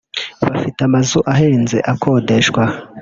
[0.53, 2.63] bafite amazu ahenze akodeshwa